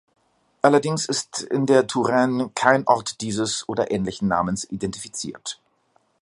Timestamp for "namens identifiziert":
4.27-5.61